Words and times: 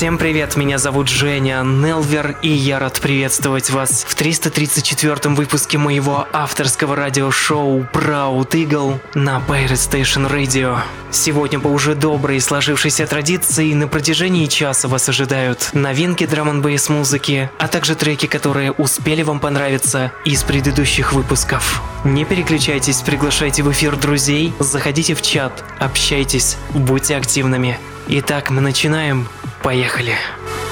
Всем 0.00 0.16
привет, 0.16 0.56
меня 0.56 0.78
зовут 0.78 1.08
Женя 1.08 1.62
Нелвер, 1.62 2.34
и 2.40 2.48
я 2.48 2.78
рад 2.78 2.98
приветствовать 3.02 3.68
вас 3.68 4.06
в 4.08 4.14
334 4.14 5.34
выпуске 5.34 5.76
моего 5.76 6.26
авторского 6.32 6.96
радиошоу 6.96 7.80
Proud 7.92 8.48
Eagle 8.52 8.98
на 9.12 9.42
Pirate 9.46 9.74
Station 9.74 10.26
Radio. 10.26 10.78
Сегодня 11.10 11.60
по 11.60 11.68
уже 11.68 11.94
доброй 11.94 12.40
сложившейся 12.40 13.06
традиции 13.06 13.74
на 13.74 13.88
протяжении 13.88 14.46
часа 14.46 14.88
вас 14.88 15.06
ожидают 15.10 15.68
новинки 15.74 16.24
драм 16.24 16.48
н 16.48 16.78
музыки, 16.88 17.50
а 17.58 17.68
также 17.68 17.94
треки, 17.94 18.24
которые 18.24 18.72
успели 18.72 19.20
вам 19.20 19.38
понравиться 19.38 20.12
из 20.24 20.44
предыдущих 20.44 21.12
выпусков. 21.12 21.82
Не 22.04 22.24
переключайтесь, 22.24 23.02
приглашайте 23.02 23.62
в 23.62 23.70
эфир 23.70 23.96
друзей, 23.96 24.54
заходите 24.60 25.14
в 25.14 25.20
чат, 25.20 25.62
общайтесь, 25.78 26.56
будьте 26.72 27.16
активными. 27.16 27.78
Итак, 28.08 28.48
мы 28.48 28.62
начинаем. 28.62 29.28
Поехали. 29.62 30.14
Поехали. 30.14 30.69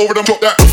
Cold 0.00 0.16
rhythm, 0.16 0.24
drop 0.24 0.40
that. 0.40 0.69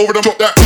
Over 0.00 0.14
them, 0.14 0.22
drop 0.22 0.38
that. 0.38 0.59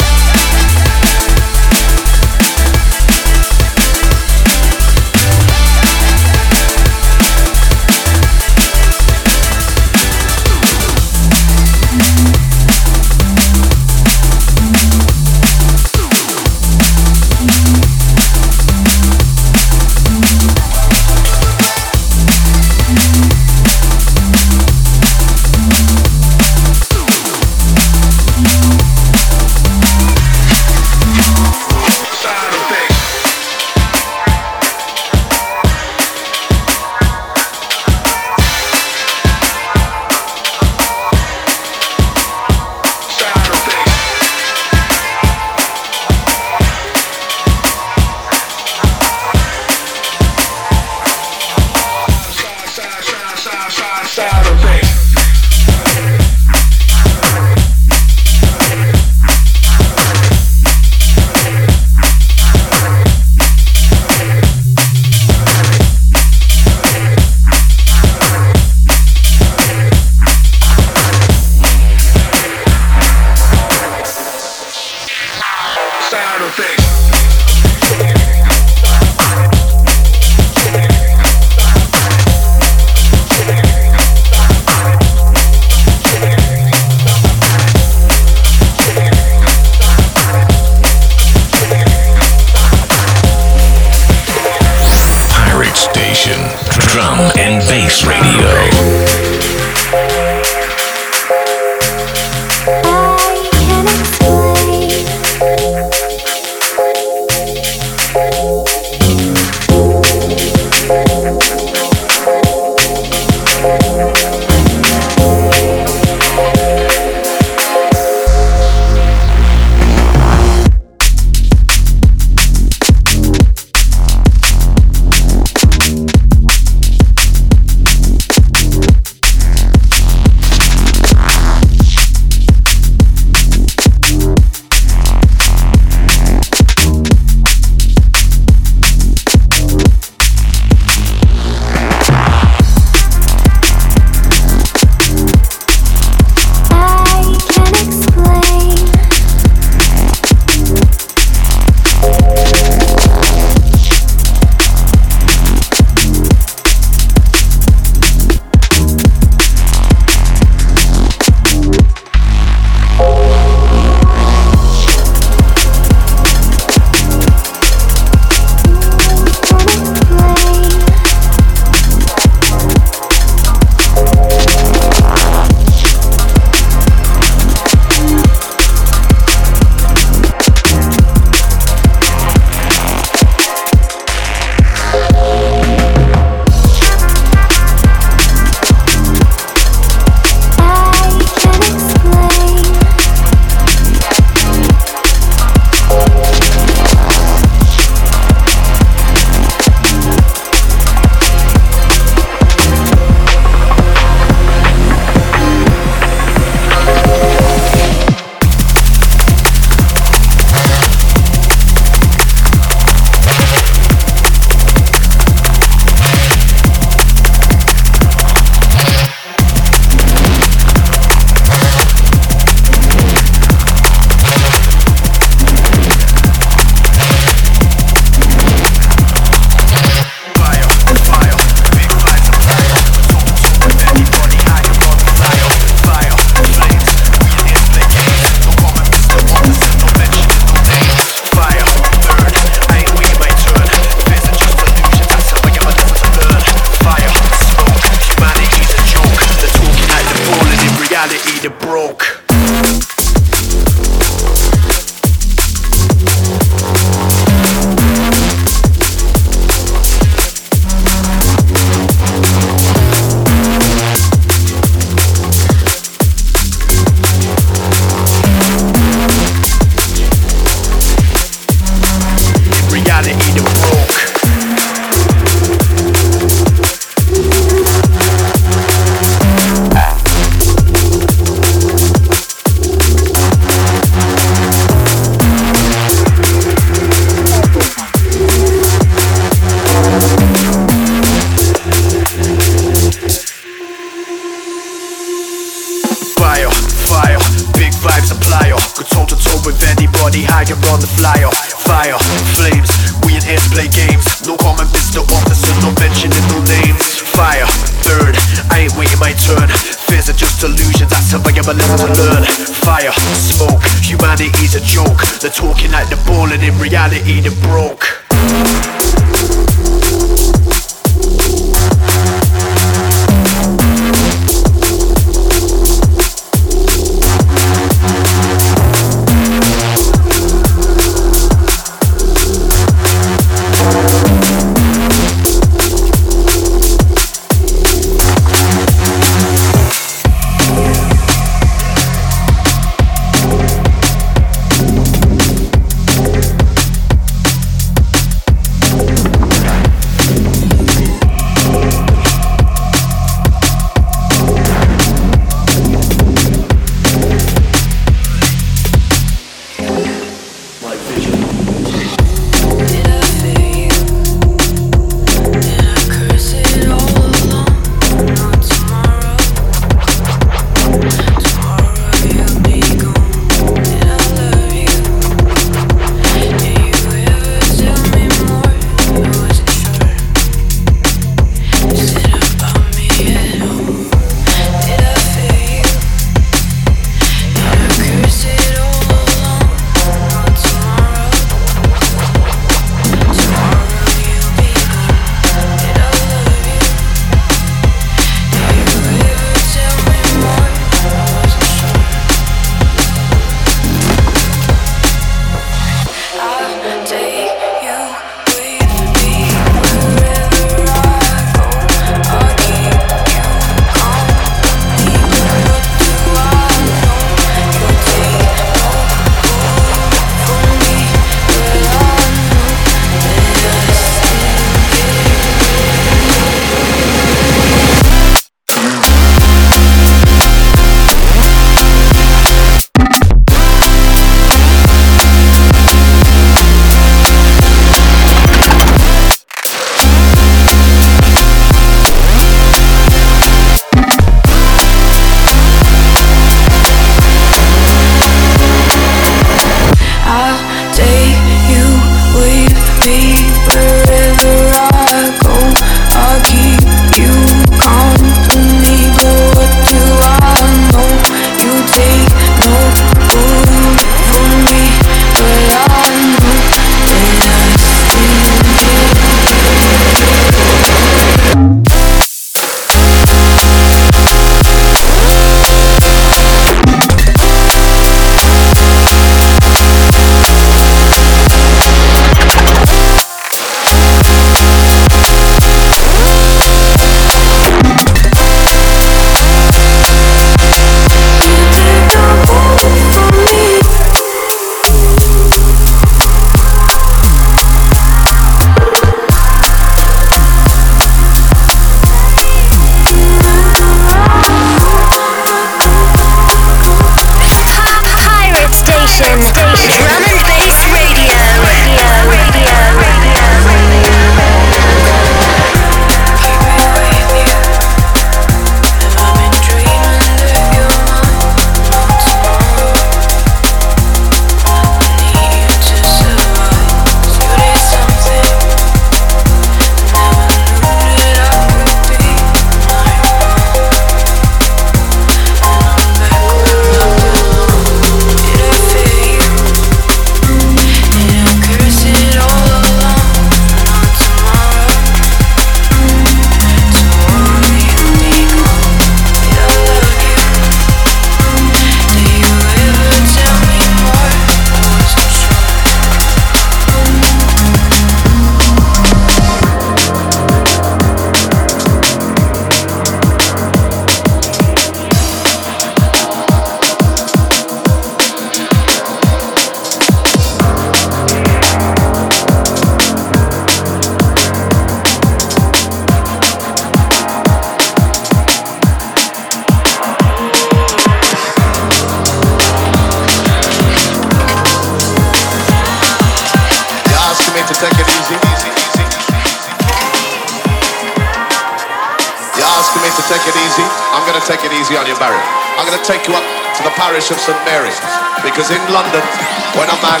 Take 593.12 593.28
it 593.28 593.36
easy. 593.44 593.66
I'm 593.92 594.08
going 594.08 594.16
to 594.16 594.24
take 594.24 594.40
it 594.40 594.52
easy 594.56 594.72
on 594.80 594.88
you, 594.88 594.96
Barry. 594.96 595.20
I'm 595.60 595.68
going 595.68 595.76
to 595.76 595.84
take 595.84 596.08
you 596.08 596.16
up 596.16 596.24
to 596.56 596.62
the 596.64 596.72
parish 596.80 597.12
of 597.12 597.20
St 597.20 597.36
Mary's. 597.44 597.76
Because 598.24 598.48
in 598.48 598.62
London, 598.72 599.04
when 599.52 599.68
a 599.68 599.76
man 599.84 600.00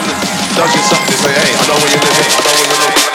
does 0.56 0.72
you 0.72 0.80
something, 0.88 1.18
say, 1.20 1.28
hey, 1.28 1.52
I 1.52 1.62
know 1.68 1.76
where 1.76 1.92
you 1.92 2.00
live, 2.00 2.32
I 2.32 2.40
know 2.40 2.52
where 2.56 2.68
you 2.72 2.78
live, 2.80 3.11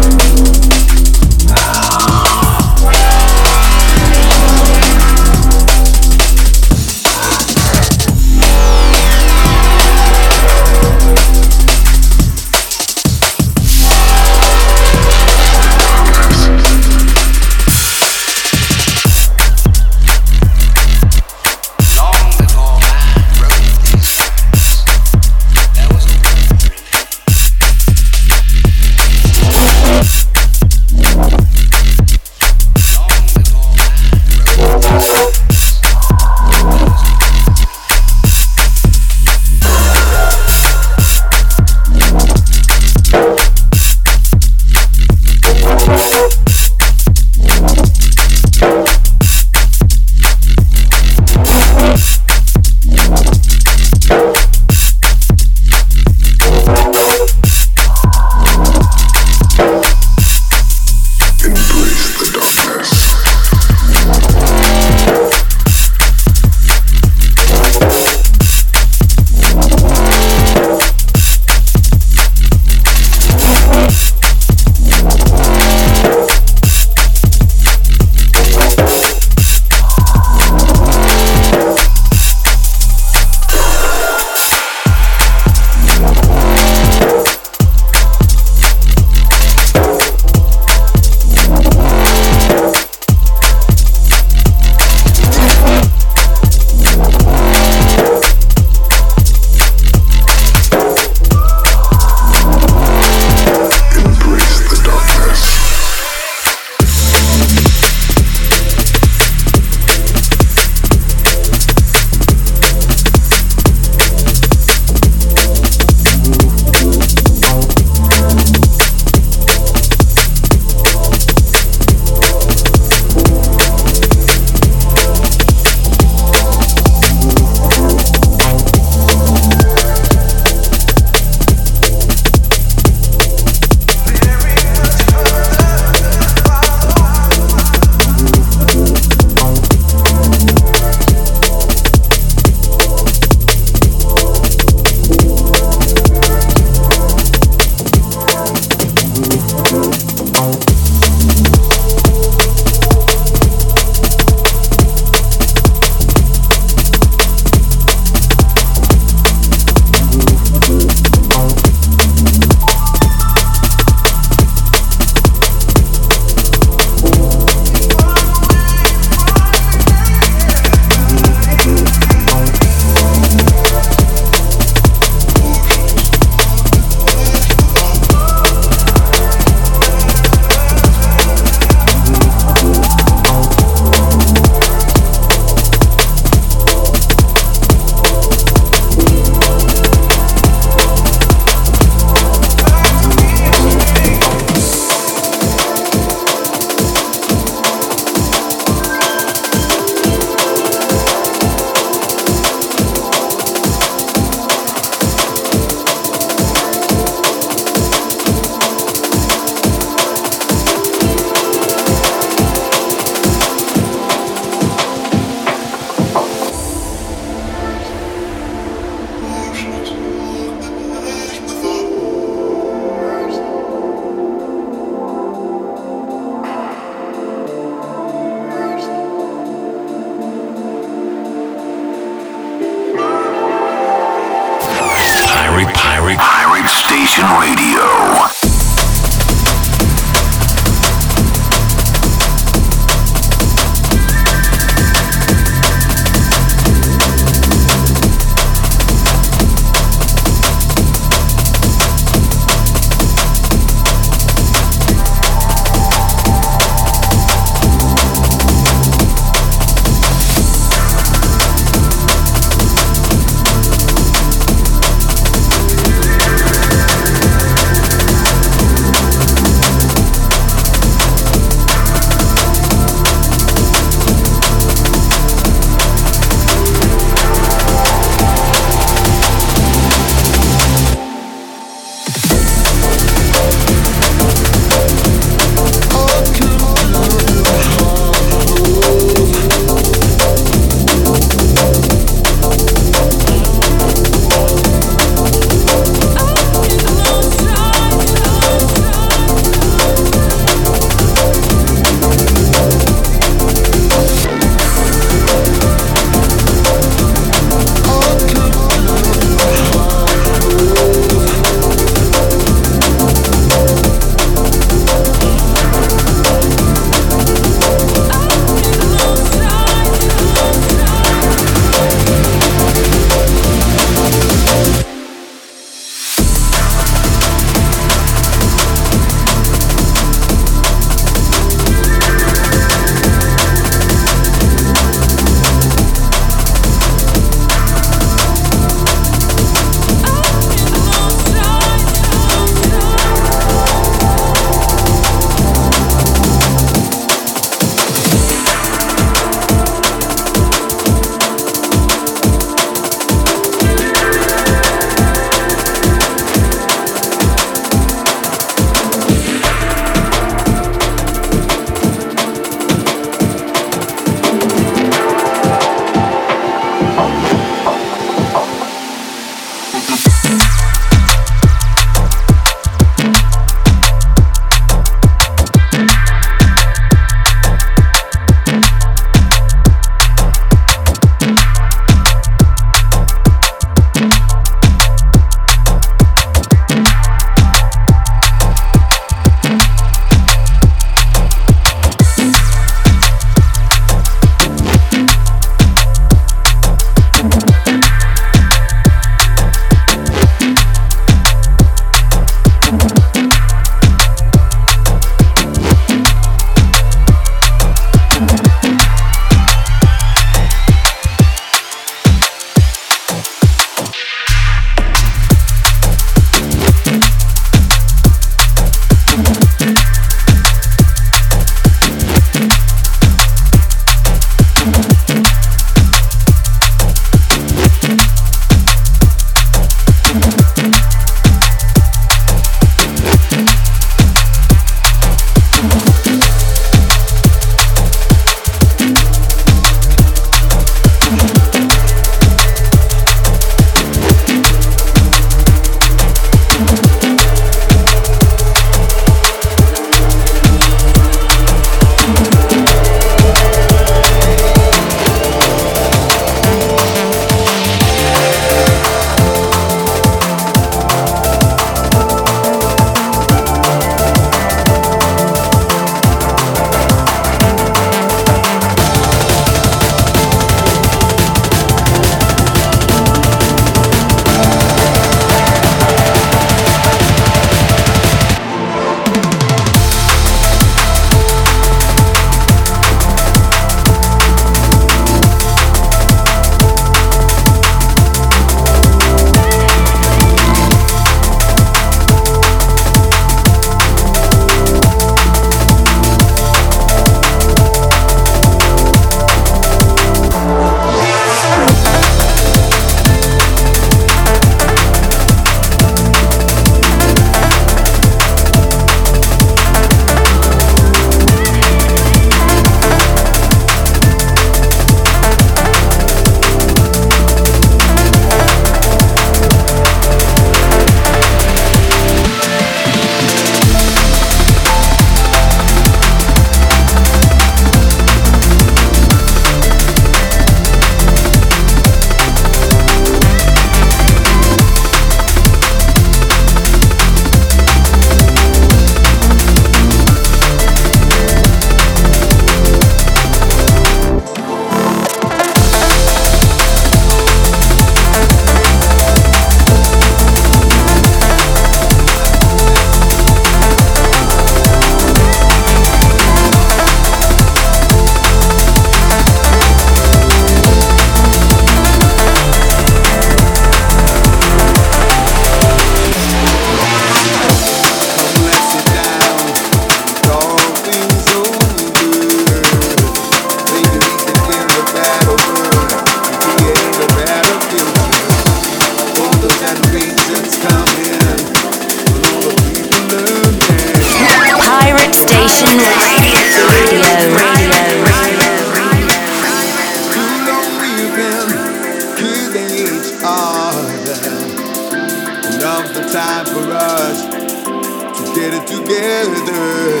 together. 598.86 600.00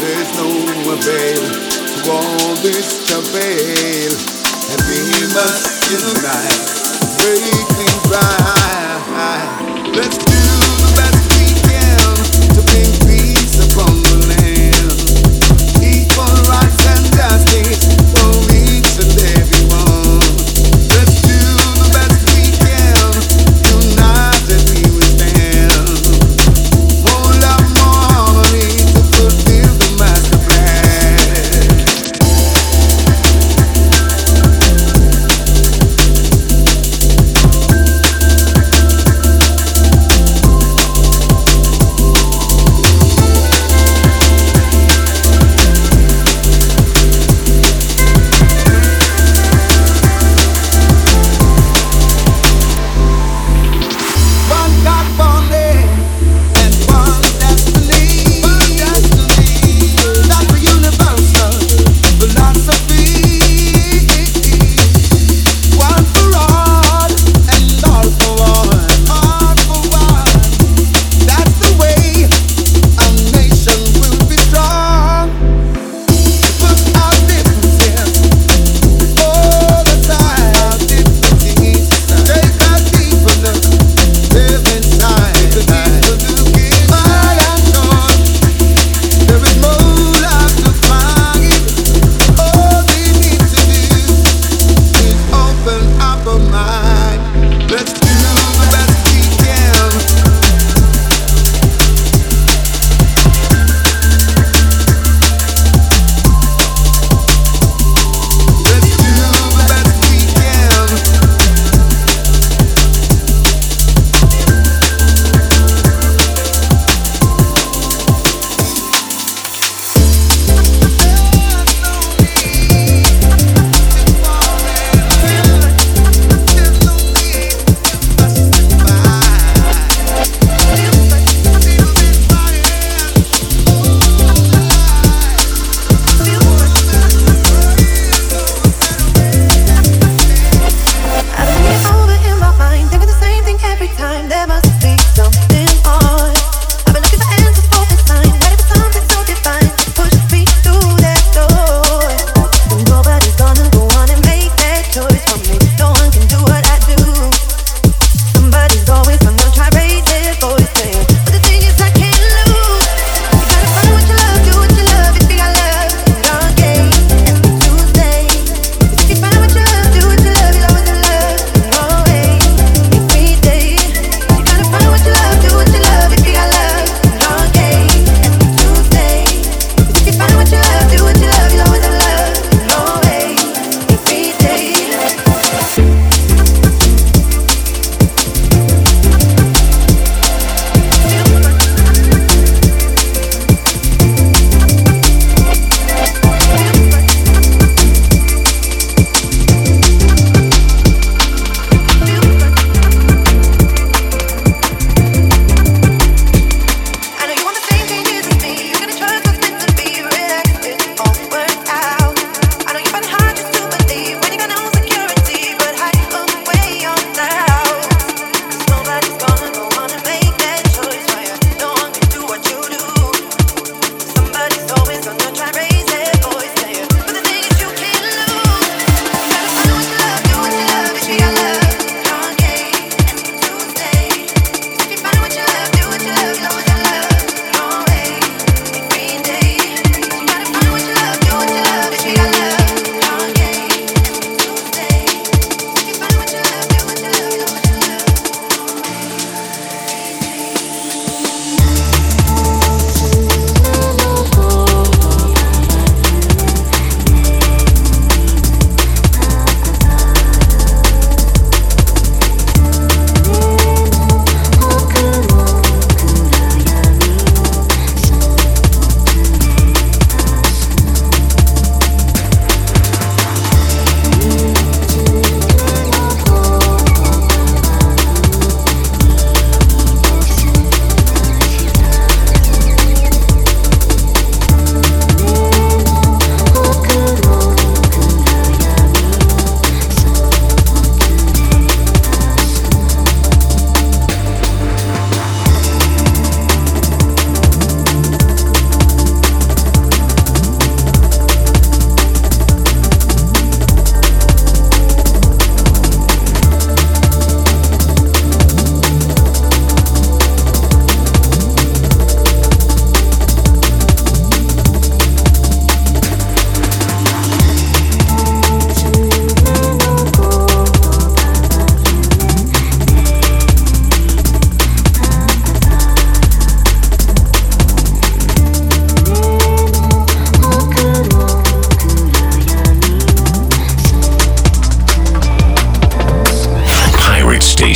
There's 0.00 0.32
no 0.36 0.48
avail 0.92 1.42
to 2.02 2.10
all 2.10 2.54
this 2.62 3.06
travail, 3.06 4.12
and 4.70 4.80
we 4.88 5.00
must 5.34 5.90
unite, 5.90 7.18
breaking 7.18 8.10
right. 8.10 8.65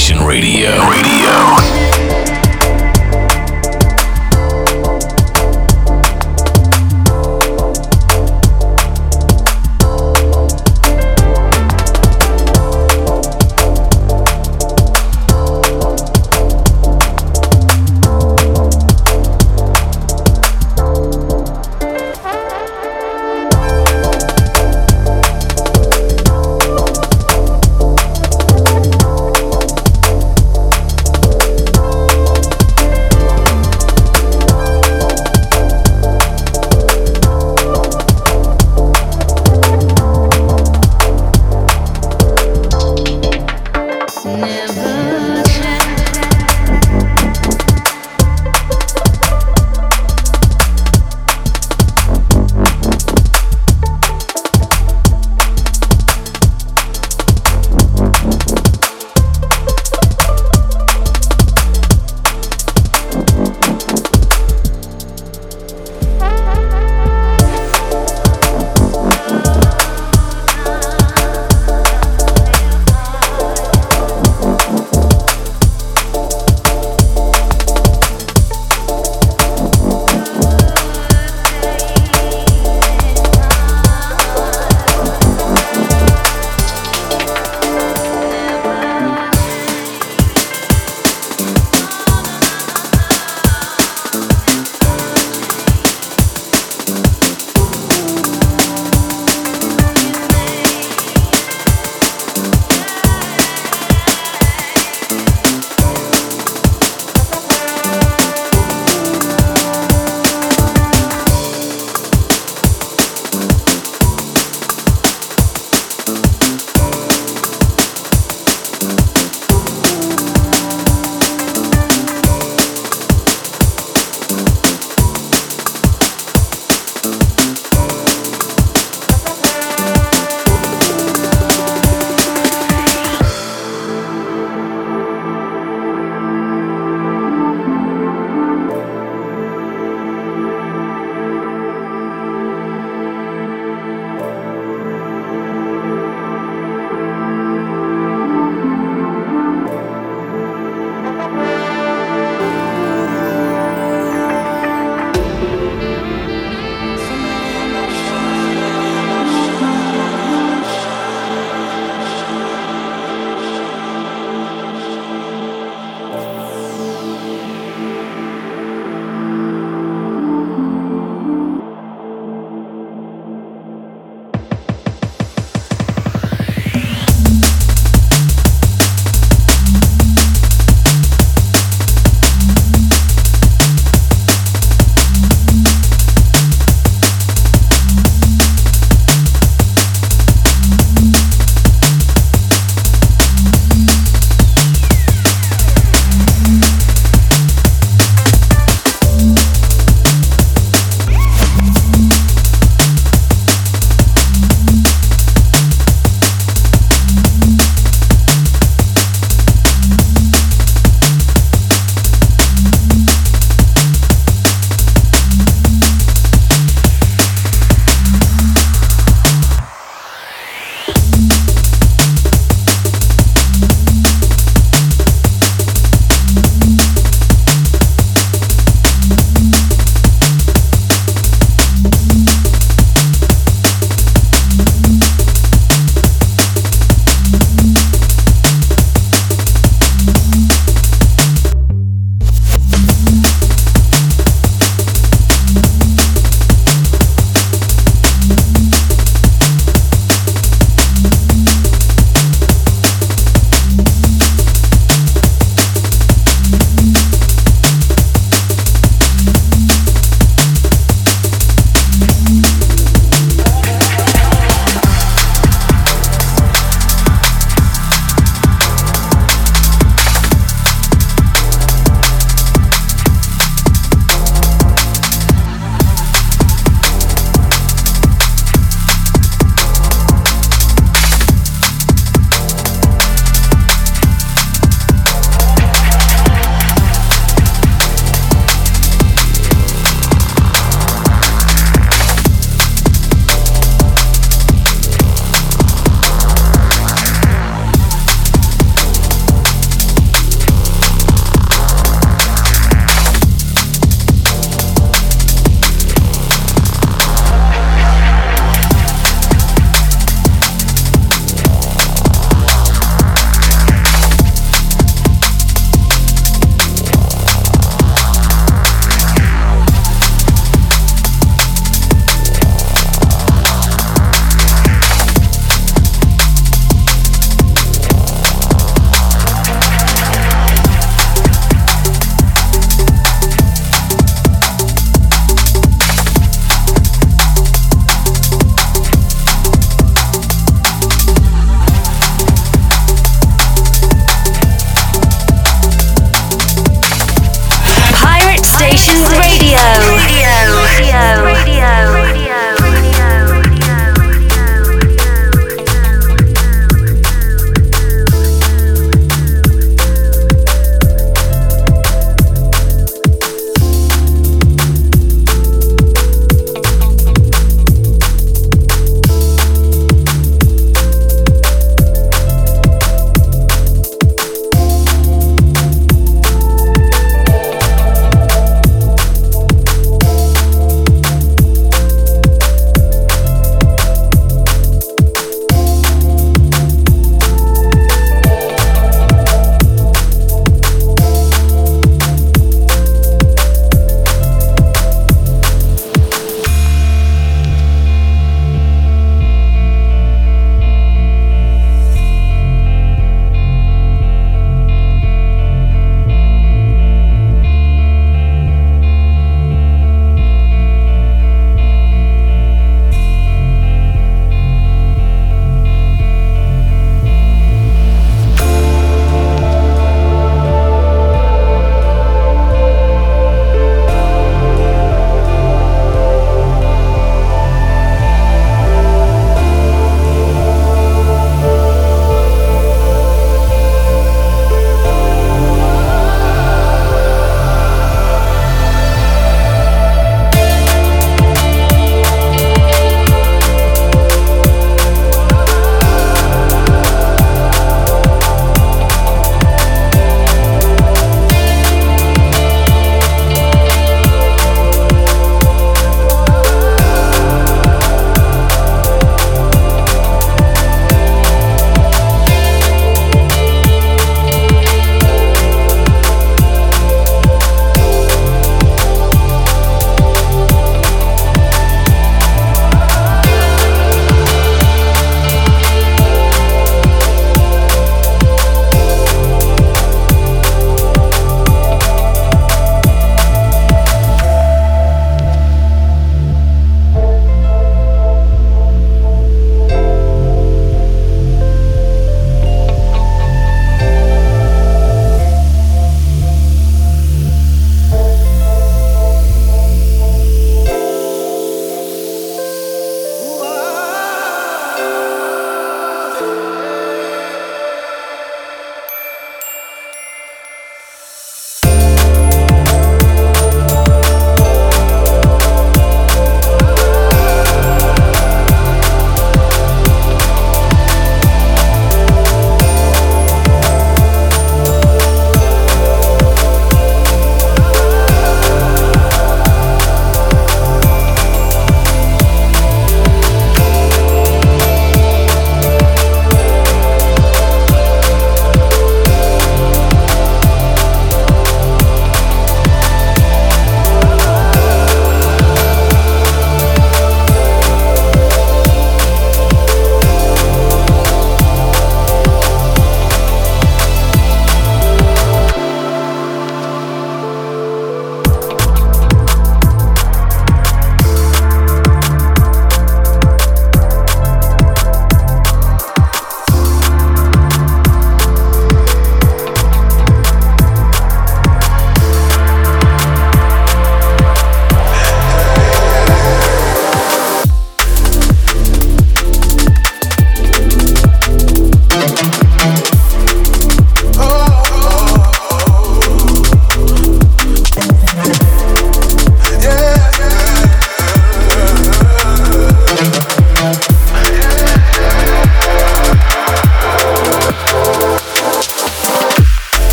Station 0.00 0.24
Radio. 0.24 0.70
Radio. 0.88 1.79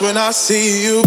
When 0.00 0.16
I 0.16 0.30
see 0.30 0.84
you. 0.84 1.02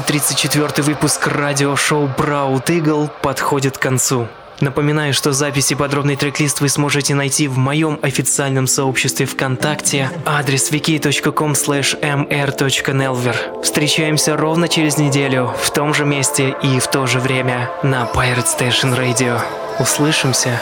334 0.00 0.84
выпуск 0.84 1.26
радиошоу 1.26 2.08
Proud 2.16 2.66
Eagle 2.66 3.10
подходит 3.20 3.78
к 3.78 3.80
концу. 3.80 4.28
Напоминаю, 4.60 5.12
что 5.12 5.32
записи 5.32 5.72
и 5.72 5.76
подробный 5.76 6.16
трек-лист 6.16 6.60
вы 6.60 6.68
сможете 6.68 7.14
найти 7.14 7.48
в 7.48 7.58
моем 7.58 7.98
официальном 8.02 8.66
сообществе 8.66 9.26
ВКонтакте, 9.26 10.10
адрес 10.24 10.70
wiki.com 10.70 11.52
mr.nelver. 11.52 13.62
Встречаемся 13.62 14.36
ровно 14.36 14.68
через 14.68 14.98
неделю, 14.98 15.52
в 15.60 15.70
том 15.70 15.94
же 15.94 16.04
месте 16.04 16.54
и 16.62 16.80
в 16.80 16.88
то 16.88 17.06
же 17.06 17.18
время 17.18 17.70
на 17.82 18.08
Pirate 18.14 18.46
Station 18.46 18.96
Radio. 18.96 19.40
Услышимся! 19.80 20.60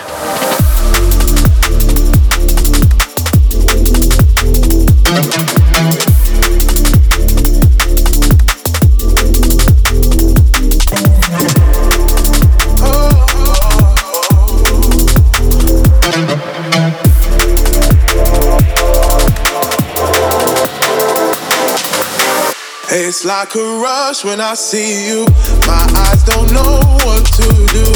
It's 23.16 23.24
like 23.24 23.54
a 23.54 23.80
rush 23.80 24.26
when 24.26 24.42
I 24.42 24.52
see 24.52 25.08
you. 25.08 25.24
My 25.64 25.88
eyes 26.04 26.22
don't 26.24 26.52
know 26.52 26.84
what 27.00 27.24
to 27.24 27.48
do. 27.72 27.88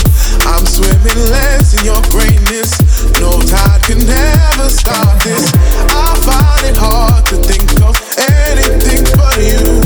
I'm 0.48 0.64
swimming 0.64 1.20
less 1.28 1.76
in 1.76 1.84
your 1.84 2.00
greatness. 2.08 2.72
No 3.20 3.36
tide 3.38 3.82
can 3.84 4.00
ever 4.00 4.70
stop 4.70 5.22
this. 5.22 5.52
I 5.92 6.16
find 6.24 6.72
it 6.72 6.76
hard 6.80 7.26
to 7.26 7.36
think 7.36 7.68
of 7.84 8.00
anything 8.48 9.04
but 9.20 9.36
you. 9.44 9.84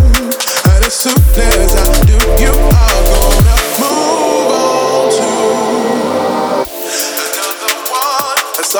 And 0.70 0.86
as 0.86 0.94
soon 0.94 1.18
as 1.18 1.74
I 1.82 2.04
do, 2.06 2.14
you 2.38 2.54
are 2.54 3.02
gonna 3.10 3.53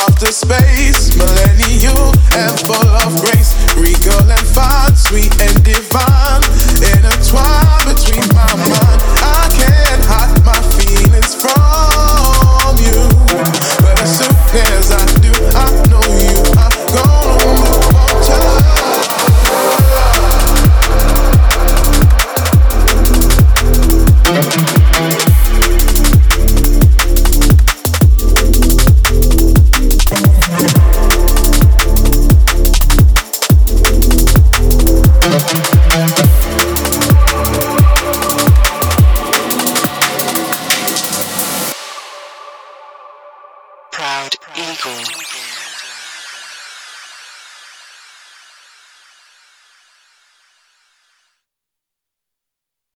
one. 0.05 0.15
A 0.15 0.21
softer 0.21 0.33
space, 0.33 1.17
millennial 1.17 2.13
and 2.37 2.59
full 2.61 2.89
of 2.89 3.21
grace, 3.21 3.55
regal 3.77 4.31
and 4.31 4.47
fine, 4.47 4.95
sweet 4.97 5.33
and 5.41 5.65
divine, 5.65 6.43
intertwined 6.83 7.85
between 7.85 8.29
my 8.35 8.55
mind. 8.55 9.01
I 9.23 9.49
can't 9.53 10.05
hide 10.05 10.45
my 10.45 10.61
feelings 10.77 11.35
from 11.35 12.77
you, 12.79 13.09
but 13.81 14.01
as 14.01 14.19
soon 14.19 14.35
as 14.55 14.93
I 14.93 15.24